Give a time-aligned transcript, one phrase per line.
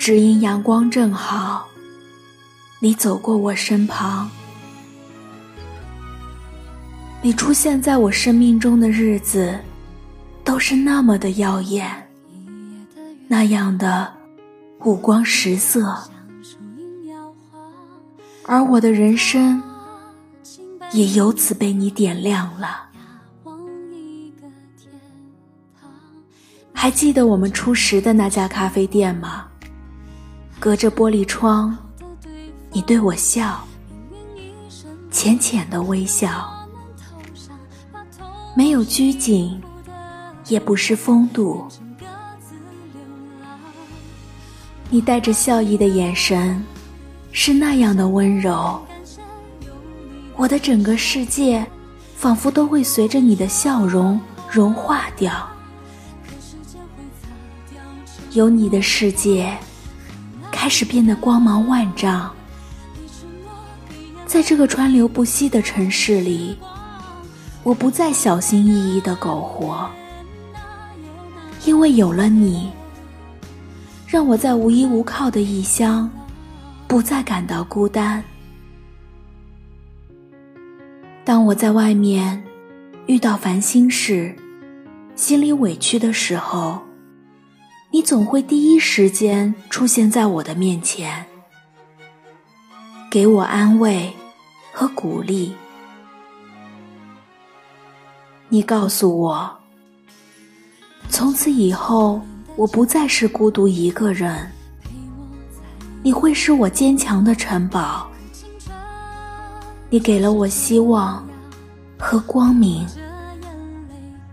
[0.00, 1.68] 只因阳光正好，
[2.78, 4.30] 你走过我身旁。
[7.20, 9.60] 你出现在我生命中的日子，
[10.42, 12.08] 都是那么的耀眼，
[13.28, 14.10] 那样的
[14.84, 15.94] 五光十色，
[18.46, 19.62] 而我的人生
[20.92, 22.86] 也由此被你点亮了。
[26.72, 29.48] 还记得我们初识的那家咖啡店吗？
[30.60, 31.74] 隔着玻璃窗，
[32.70, 33.66] 你对我笑，
[35.10, 36.52] 浅浅的微笑。
[38.54, 39.58] 没有拘谨，
[40.48, 41.66] 也不失风度。
[44.90, 46.62] 你带着笑意的眼神，
[47.32, 48.78] 是那样的温柔。
[50.36, 51.66] 我的整个世界，
[52.16, 55.48] 仿佛都会随着你的笑容融化掉。
[58.32, 59.56] 有你的世界，
[60.60, 62.30] 开始变得光芒万丈。
[64.26, 66.54] 在这个川流不息的城市里。
[67.62, 69.88] 我不再小心翼翼的苟活，
[71.64, 72.70] 因为有了你，
[74.06, 76.10] 让我在无依无靠的异乡，
[76.86, 78.22] 不再感到孤单。
[81.24, 82.42] 当我在外面
[83.06, 84.36] 遇到烦心事，
[85.16, 86.80] 心里委屈的时候，
[87.92, 91.26] 你总会第一时间出现在我的面前，
[93.10, 94.12] 给我安慰
[94.72, 95.52] 和鼓励。
[98.48, 99.50] 你告诉我，
[101.08, 102.20] 从此以后
[102.54, 104.48] 我不再是孤独一个人，
[106.00, 108.08] 你会是我坚强的城堡。
[109.88, 111.26] 你给了我希望
[111.98, 112.86] 和光明，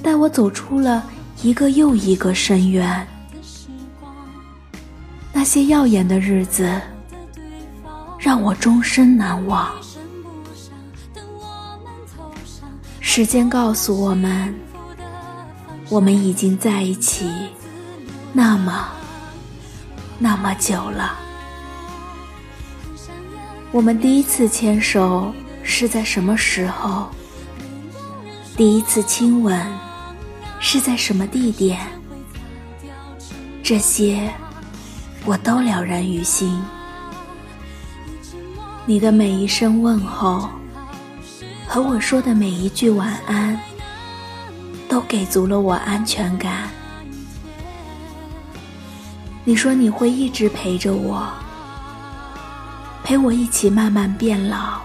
[0.00, 1.04] 带我走出了
[1.42, 3.04] 一个又一个深渊。
[5.40, 6.78] 那些耀眼的日子，
[8.18, 9.70] 让我终身难忘。
[13.00, 14.54] 时间告诉我们，
[15.88, 17.26] 我们已经在一起
[18.34, 18.86] 那么
[20.18, 21.18] 那么久了。
[23.72, 27.08] 我们第一次牵手是在什么时候？
[28.58, 29.58] 第一次亲吻
[30.58, 31.80] 是在什么地点？
[33.62, 34.30] 这些
[35.24, 36.60] 我都了然于心。
[38.86, 40.48] 你的每一声问候。
[41.72, 43.56] 和我说的每一句晚安，
[44.88, 46.68] 都给足了我安全感。
[49.44, 51.32] 你说你会一直陪着我，
[53.04, 54.80] 陪我一起慢慢变老，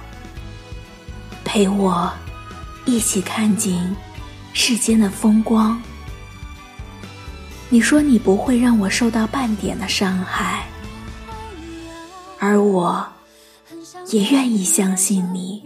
[1.44, 2.14] 陪我
[2.86, 3.96] 一起看尽
[4.54, 5.82] 世间的风光。
[7.76, 10.66] 你说你不会让我受到半点的伤害，
[12.40, 13.06] 而我
[14.12, 15.62] 也愿意相信你。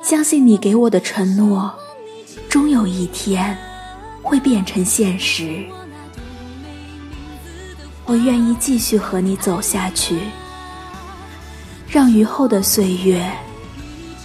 [0.00, 1.74] 相信你给我的承诺，
[2.48, 3.58] 终有一天
[4.22, 5.66] 会变成现实。
[8.04, 10.20] 我愿意继续和你走下去，
[11.88, 13.28] 让余后的岁月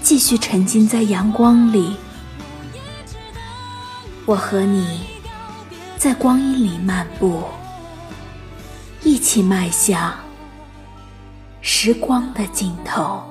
[0.03, 1.95] 继续沉浸在阳光里。
[4.27, 4.99] 我和你
[6.05, 7.41] 在光阴里漫步，
[9.01, 10.13] 一起迈向
[11.61, 13.23] 时光的尽头。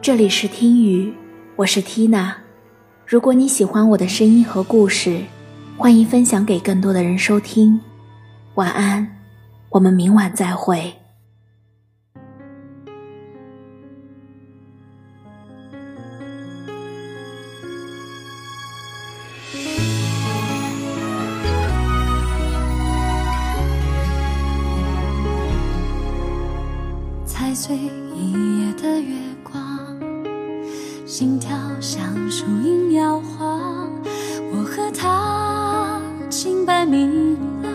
[0.00, 1.12] 这里是听雨，
[1.56, 2.36] 我是 Tina。
[3.04, 5.24] 如果你喜欢我的声音和故事，
[5.76, 7.78] 欢迎分享给更多的人收听。
[8.54, 9.14] 晚安，
[9.68, 10.97] 我们明晚再会。
[27.38, 27.76] 踩碎
[28.16, 29.14] 一夜的月
[29.44, 29.56] 光。
[31.06, 33.88] 心跳像树影摇晃，
[34.52, 37.70] 我和他清白明朗，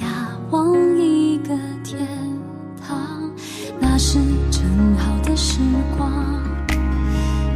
[0.00, 0.10] 仰
[0.50, 2.04] 望一个天
[2.84, 3.30] 堂，
[3.78, 4.18] 那是
[4.50, 4.60] 正
[4.96, 5.60] 好的时
[5.96, 6.10] 光，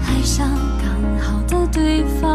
[0.07, 0.49] 爱上
[0.79, 0.87] 刚
[1.19, 2.32] 好的对方，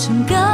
[0.00, 0.49] 情歌。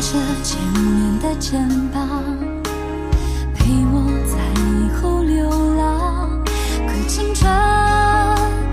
[0.00, 2.22] 着前面的肩膀
[3.54, 4.36] 陪我在
[4.70, 6.42] 以后流浪。
[6.86, 7.50] 可青春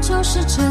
[0.02, 0.62] 就是这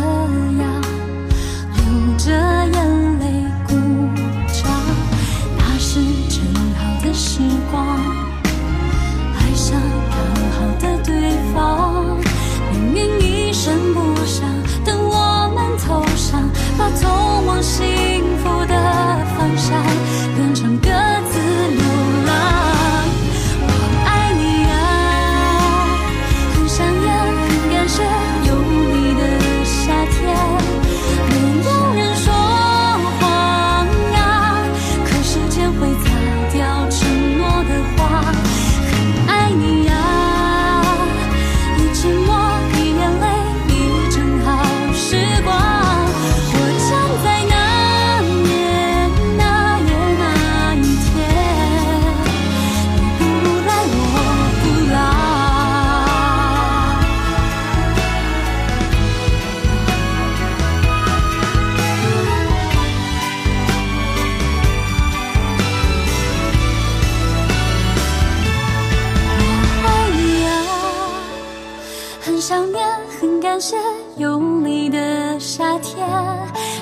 [73.62, 73.76] 些
[74.17, 76.05] 有你的夏天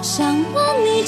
[0.01, 1.05] 想问你